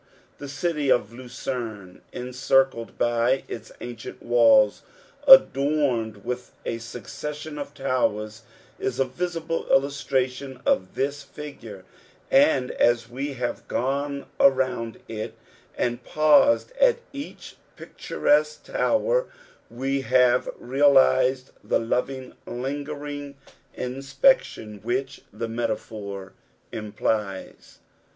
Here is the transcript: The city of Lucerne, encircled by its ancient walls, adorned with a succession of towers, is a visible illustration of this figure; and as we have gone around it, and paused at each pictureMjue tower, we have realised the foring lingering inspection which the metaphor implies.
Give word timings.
The 0.39 0.49
city 0.49 0.89
of 0.89 1.13
Lucerne, 1.13 2.01
encircled 2.11 2.97
by 2.97 3.43
its 3.47 3.71
ancient 3.81 4.23
walls, 4.23 4.81
adorned 5.27 6.25
with 6.25 6.53
a 6.65 6.79
succession 6.79 7.59
of 7.59 7.75
towers, 7.75 8.41
is 8.79 8.99
a 8.99 9.05
visible 9.05 9.69
illustration 9.69 10.59
of 10.65 10.95
this 10.95 11.21
figure; 11.21 11.85
and 12.31 12.71
as 12.71 13.11
we 13.11 13.33
have 13.33 13.67
gone 13.67 14.25
around 14.39 14.99
it, 15.07 15.35
and 15.77 16.03
paused 16.03 16.71
at 16.81 16.97
each 17.13 17.57
pictureMjue 17.77 18.63
tower, 18.63 19.27
we 19.69 20.01
have 20.01 20.49
realised 20.57 21.51
the 21.63 21.77
foring 21.79 22.33
lingering 22.47 23.35
inspection 23.75 24.79
which 24.81 25.21
the 25.31 25.47
metaphor 25.47 26.33
implies. 26.71 27.77